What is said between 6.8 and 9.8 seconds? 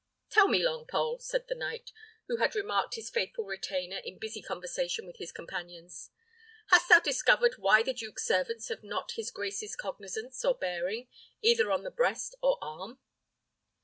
thou discovered why the duke's servants have not his grace's